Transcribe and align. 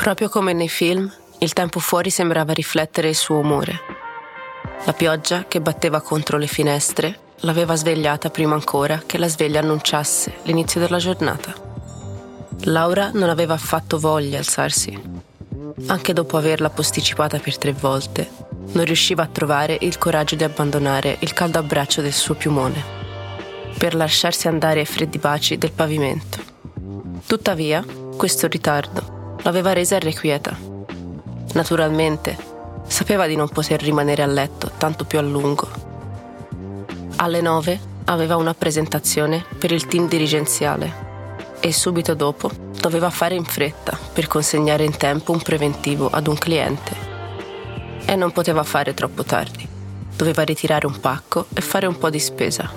Proprio 0.00 0.28
come 0.28 0.52
nei 0.52 0.68
film, 0.68 1.12
il 1.40 1.52
tempo 1.52 1.80
fuori 1.80 2.08
sembrava 2.10 2.52
riflettere 2.52 3.08
il 3.08 3.16
suo 3.16 3.38
umore. 3.38 3.80
La 4.84 4.92
pioggia 4.92 5.46
che 5.48 5.60
batteva 5.60 6.00
contro 6.00 6.38
le 6.38 6.46
finestre 6.46 7.18
l'aveva 7.40 7.74
svegliata 7.74 8.30
prima 8.30 8.54
ancora 8.54 9.02
che 9.04 9.18
la 9.18 9.26
sveglia 9.26 9.58
annunciasse 9.58 10.36
l'inizio 10.44 10.78
della 10.78 10.98
giornata. 10.98 11.52
Laura 12.60 13.10
non 13.12 13.28
aveva 13.28 13.54
affatto 13.54 13.98
voglia 13.98 14.28
di 14.28 14.36
alzarsi. 14.36 15.02
Anche 15.86 16.12
dopo 16.12 16.36
averla 16.36 16.70
posticipata 16.70 17.40
per 17.40 17.58
tre 17.58 17.72
volte, 17.72 18.30
non 18.74 18.84
riusciva 18.84 19.24
a 19.24 19.28
trovare 19.28 19.78
il 19.80 19.98
coraggio 19.98 20.36
di 20.36 20.44
abbandonare 20.44 21.16
il 21.18 21.32
caldo 21.32 21.58
abbraccio 21.58 22.02
del 22.02 22.12
suo 22.12 22.34
piumone, 22.34 22.82
per 23.76 23.96
lasciarsi 23.96 24.46
andare 24.46 24.78
ai 24.78 24.86
freddi 24.86 25.18
baci 25.18 25.58
del 25.58 25.72
pavimento. 25.72 26.38
Tuttavia, 27.26 27.84
questo 28.16 28.46
ritardo 28.46 29.16
l'aveva 29.48 29.72
resa 29.72 29.96
irrequieta. 29.96 30.56
Naturalmente, 31.54 32.36
sapeva 32.86 33.26
di 33.26 33.34
non 33.34 33.48
poter 33.48 33.80
rimanere 33.80 34.22
a 34.22 34.26
letto 34.26 34.70
tanto 34.76 35.04
più 35.04 35.18
a 35.18 35.22
lungo 35.22 35.86
alle 37.20 37.40
9 37.40 37.80
aveva 38.04 38.36
una 38.36 38.54
presentazione 38.54 39.44
per 39.58 39.72
il 39.72 39.86
team 39.86 40.08
dirigenziale 40.08 41.06
e 41.60 41.72
subito 41.72 42.14
dopo 42.14 42.50
doveva 42.80 43.10
fare 43.10 43.34
in 43.34 43.44
fretta 43.44 43.98
per 44.12 44.28
consegnare 44.28 44.84
in 44.84 44.96
tempo 44.96 45.32
un 45.32 45.42
preventivo 45.42 46.08
ad 46.08 46.28
un 46.28 46.38
cliente. 46.38 47.06
E 48.04 48.14
non 48.14 48.30
poteva 48.30 48.62
fare 48.62 48.94
troppo 48.94 49.24
tardi. 49.24 49.66
Doveva 50.16 50.42
ritirare 50.42 50.86
un 50.86 51.00
pacco 51.00 51.46
e 51.52 51.60
fare 51.60 51.86
un 51.86 51.98
po' 51.98 52.08
di 52.08 52.20
spesa, 52.20 52.70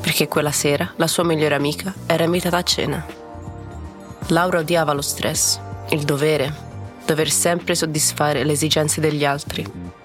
perché 0.00 0.28
quella 0.28 0.52
sera 0.52 0.92
la 0.96 1.06
sua 1.06 1.24
migliore 1.24 1.54
amica 1.54 1.92
era 2.06 2.24
invitata 2.24 2.58
a 2.58 2.62
cena. 2.62 3.06
Laura 4.28 4.58
odiava 4.58 4.92
lo 4.92 5.02
stress, 5.02 5.58
il 5.90 6.04
dovere, 6.04 6.52
dover 7.04 7.30
sempre 7.30 7.74
soddisfare 7.74 8.44
le 8.44 8.52
esigenze 8.52 9.00
degli 9.00 9.24
altri 9.24 9.96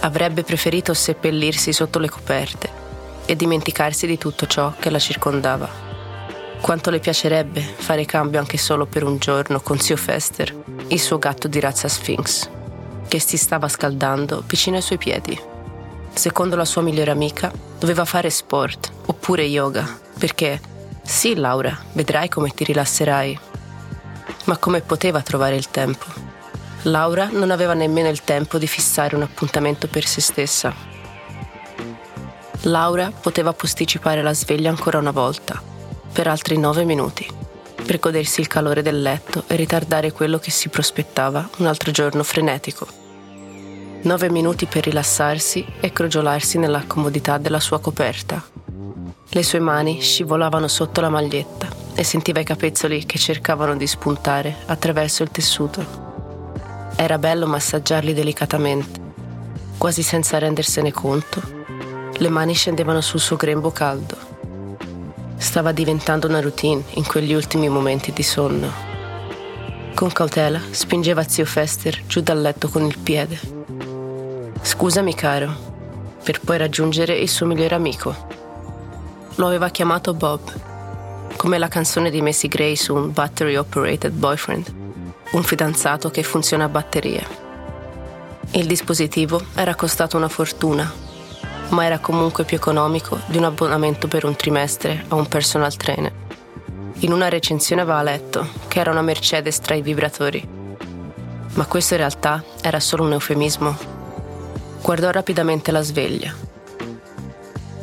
Avrebbe 0.00 0.44
preferito 0.44 0.94
seppellirsi 0.94 1.72
sotto 1.72 1.98
le 1.98 2.08
coperte 2.08 2.70
e 3.26 3.34
dimenticarsi 3.34 4.06
di 4.06 4.16
tutto 4.16 4.46
ciò 4.46 4.72
che 4.78 4.90
la 4.90 4.98
circondava. 5.00 5.68
Quanto 6.60 6.90
le 6.90 7.00
piacerebbe 7.00 7.60
fare 7.60 8.04
cambio 8.04 8.38
anche 8.38 8.58
solo 8.58 8.86
per 8.86 9.02
un 9.02 9.18
giorno 9.18 9.60
con 9.60 9.78
zio 9.78 9.96
Fester, 9.96 10.54
il 10.88 11.00
suo 11.00 11.18
gatto 11.18 11.48
di 11.48 11.58
razza 11.58 11.88
Sphinx, 11.88 12.48
che 13.08 13.18
si 13.18 13.36
stava 13.36 13.68
scaldando 13.68 14.44
vicino 14.46 14.76
ai 14.76 14.82
suoi 14.82 14.98
piedi. 14.98 15.38
Secondo 16.14 16.54
la 16.54 16.64
sua 16.64 16.82
migliore 16.82 17.10
amica, 17.10 17.52
doveva 17.78 18.04
fare 18.04 18.30
sport 18.30 18.92
oppure 19.06 19.42
yoga, 19.42 19.98
perché 20.16 20.60
sì, 21.02 21.34
Laura, 21.34 21.76
vedrai 21.92 22.28
come 22.28 22.50
ti 22.50 22.64
rilasserai. 22.64 23.47
Ma 24.48 24.56
come 24.56 24.80
poteva 24.80 25.20
trovare 25.20 25.56
il 25.56 25.68
tempo? 25.68 26.06
Laura 26.84 27.28
non 27.30 27.50
aveva 27.50 27.74
nemmeno 27.74 28.08
il 28.08 28.24
tempo 28.24 28.56
di 28.56 28.66
fissare 28.66 29.14
un 29.14 29.20
appuntamento 29.20 29.88
per 29.88 30.06
se 30.06 30.22
stessa. 30.22 30.74
Laura 32.62 33.10
poteva 33.10 33.52
posticipare 33.52 34.22
la 34.22 34.32
sveglia 34.32 34.70
ancora 34.70 34.96
una 34.96 35.10
volta, 35.10 35.62
per 36.10 36.28
altri 36.28 36.56
nove 36.56 36.84
minuti, 36.84 37.30
per 37.84 37.98
godersi 37.98 38.40
il 38.40 38.46
calore 38.46 38.80
del 38.80 39.02
letto 39.02 39.44
e 39.46 39.54
ritardare 39.54 40.12
quello 40.12 40.38
che 40.38 40.50
si 40.50 40.70
prospettava 40.70 41.46
un 41.58 41.66
altro 41.66 41.90
giorno 41.90 42.22
frenetico. 42.22 42.86
Nove 44.00 44.30
minuti 44.30 44.64
per 44.64 44.84
rilassarsi 44.84 45.62
e 45.78 45.92
crogiolarsi 45.92 46.56
nella 46.56 46.84
comodità 46.86 47.36
della 47.36 47.60
sua 47.60 47.80
coperta. 47.80 48.42
Le 49.28 49.42
sue 49.42 49.60
mani 49.60 50.00
scivolavano 50.00 50.68
sotto 50.68 51.02
la 51.02 51.10
maglietta 51.10 51.77
e 51.98 52.04
sentiva 52.04 52.38
i 52.38 52.44
capezzoli 52.44 53.04
che 53.06 53.18
cercavano 53.18 53.76
di 53.76 53.88
spuntare 53.88 54.54
attraverso 54.66 55.24
il 55.24 55.32
tessuto. 55.32 55.84
Era 56.94 57.18
bello 57.18 57.48
massaggiarli 57.48 58.14
delicatamente, 58.14 59.00
quasi 59.76 60.04
senza 60.04 60.38
rendersene 60.38 60.92
conto. 60.92 61.42
Le 62.12 62.28
mani 62.28 62.54
scendevano 62.54 63.00
sul 63.00 63.18
suo 63.18 63.34
grembo 63.34 63.72
caldo. 63.72 64.16
Stava 65.38 65.72
diventando 65.72 66.28
una 66.28 66.40
routine 66.40 66.84
in 66.90 67.04
quegli 67.04 67.32
ultimi 67.32 67.68
momenti 67.68 68.12
di 68.12 68.22
sonno. 68.22 68.70
Con 69.92 70.12
cautela 70.12 70.60
spingeva 70.70 71.26
zio 71.26 71.44
Fester 71.44 72.02
giù 72.06 72.20
dal 72.20 72.40
letto 72.40 72.68
con 72.68 72.84
il 72.84 72.96
piede. 72.96 73.40
Scusami 74.62 75.16
caro, 75.16 75.52
per 76.22 76.38
poi 76.42 76.58
raggiungere 76.58 77.18
il 77.18 77.28
suo 77.28 77.46
migliore 77.46 77.74
amico. 77.74 78.14
Lo 79.34 79.48
aveva 79.48 79.68
chiamato 79.70 80.14
Bob, 80.14 80.67
come 81.38 81.56
la 81.56 81.68
canzone 81.68 82.10
di 82.10 82.20
Macy 82.20 82.48
Gray 82.48 82.76
su 82.76 82.94
un 82.94 83.12
Battery 83.12 83.56
Operated 83.56 84.12
Boyfriend 84.12 84.86
un 85.30 85.42
fidanzato 85.42 86.10
che 86.10 86.22
funziona 86.22 86.64
a 86.64 86.68
batterie. 86.68 87.46
Il 88.52 88.66
dispositivo 88.66 89.42
era 89.54 89.74
costato 89.74 90.16
una 90.16 90.28
fortuna, 90.28 90.90
ma 91.70 91.84
era 91.84 91.98
comunque 91.98 92.44
più 92.44 92.56
economico 92.56 93.20
di 93.26 93.36
un 93.36 93.44
abbonamento 93.44 94.08
per 94.08 94.24
un 94.24 94.36
trimestre 94.36 95.04
a 95.08 95.14
un 95.16 95.26
personal 95.26 95.76
trainer. 95.76 96.12
In 97.00 97.12
una 97.12 97.28
recensione 97.28 97.82
aveva 97.82 98.02
letto 98.02 98.48
che 98.68 98.80
era 98.80 98.90
una 98.90 99.02
Mercedes 99.02 99.60
tra 99.60 99.74
i 99.74 99.82
vibratori. 99.82 100.56
Ma 101.54 101.66
questo 101.66 101.94
in 101.94 102.00
realtà 102.00 102.42
era 102.62 102.80
solo 102.80 103.04
un 103.04 103.12
eufemismo. 103.12 103.76
Guardò 104.80 105.10
rapidamente 105.10 105.70
la 105.70 105.82
sveglia. 105.82 106.34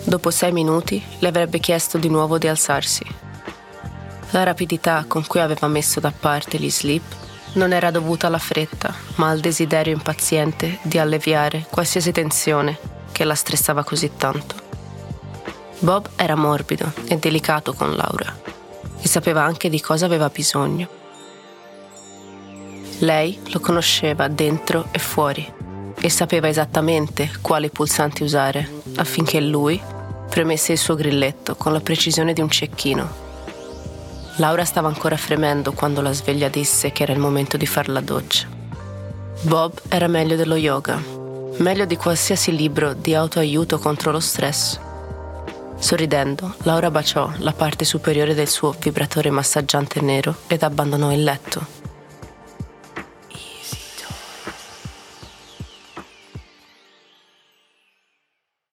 Dopo 0.04 0.32
sei 0.32 0.52
minuti 0.52 1.02
le 1.20 1.28
avrebbe 1.28 1.60
chiesto 1.60 1.98
di 1.98 2.10
nuovo 2.10 2.38
di 2.38 2.48
alzarsi. 2.48 3.06
La 4.36 4.44
rapidità 4.44 5.06
con 5.08 5.26
cui 5.26 5.40
aveva 5.40 5.68
messo 5.68 6.02
da 6.02 6.12
parte 6.12 6.58
gli 6.58 6.70
slip 6.70 7.04
non 7.54 7.72
era 7.72 7.90
dovuta 7.90 8.28
alla 8.28 8.38
fretta, 8.38 8.94
ma 9.16 9.30
al 9.30 9.40
desiderio 9.40 9.94
impaziente 9.94 10.80
di 10.82 10.98
alleviare 10.98 11.66
qualsiasi 11.70 12.12
tensione 12.12 12.78
che 13.14 13.24
la 13.24 13.34
stressava 13.34 13.86
così 13.86 14.12
tanto. 14.18 14.56
Bob 15.80 16.10
era 16.18 16.36
morbido 16.36 16.92
e 17.08 17.16
delicato 17.16 17.72
con 17.72 17.96
Laura 17.96 18.38
e 19.00 19.08
sapeva 19.08 19.42
anche 19.42 19.70
di 19.70 19.80
cosa 19.80 20.04
aveva 20.06 20.28
bisogno. 20.28 20.90
Lei 23.00 23.40
lo 23.52 23.62
conosceva 23.62 24.28
dentro 24.28 24.90
e 24.92 25.00
fuori 25.00 25.50
e 25.98 26.10
sapeva 26.10 26.50
esattamente 26.50 27.32
quali 27.40 27.70
pulsanti 27.70 28.24
usare 28.24 28.70
affinché 28.98 29.40
lui 29.40 29.82
premesse 30.30 30.74
il 30.74 30.78
suo 30.78 30.96
grilletto 30.96 31.56
con 31.56 31.72
la 31.72 31.80
precisione 31.80 32.34
di 32.34 32.42
un 32.42 32.50
cecchino 32.50 33.25
Laura 34.38 34.66
stava 34.66 34.90
ancora 34.90 35.16
fremendo 35.16 35.72
quando 35.72 36.02
la 36.02 36.12
sveglia 36.12 36.50
disse 36.50 36.92
che 36.92 37.04
era 37.04 37.14
il 37.14 37.20
momento 37.20 37.56
di 37.56 37.66
far 37.66 37.88
la 37.88 38.02
doccia. 38.02 38.48
Bob 39.42 39.80
era 39.88 40.08
meglio 40.08 40.36
dello 40.36 40.56
yoga, 40.56 41.02
meglio 41.58 41.86
di 41.86 41.96
qualsiasi 41.96 42.54
libro 42.54 42.94
di 42.94 43.16
autoaiuto 43.16 43.80
contro 43.80 44.12
lo 44.12 44.20
stress. 44.20 44.80
Sorridendo, 45.78 46.56
Laura 46.64 46.92
baciò 46.92 47.32
la 47.38 47.54
parte 47.54 47.86
superiore 47.86 48.34
del 48.34 48.48
suo 48.50 48.76
vibratore 48.78 49.30
massaggiante 49.30 50.02
nero 50.02 50.36
ed 50.48 50.64
abbandonò 50.64 51.14
il 51.14 51.24
letto. 51.24 51.75